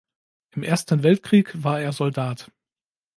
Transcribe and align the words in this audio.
Im 0.55 0.63
Ersten 0.63 1.03
Weltkrieg 1.03 1.63
war 1.63 1.79
er 1.79 1.91
Soldat. 1.91 2.51